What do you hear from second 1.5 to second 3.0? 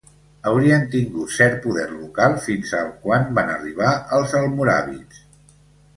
poder local fins al